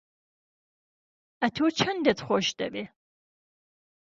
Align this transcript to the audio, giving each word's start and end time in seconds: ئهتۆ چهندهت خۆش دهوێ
ئهتۆ 1.43 1.67
چهندهت 1.77 2.19
خۆش 2.27 2.47
دهوێ 2.59 2.85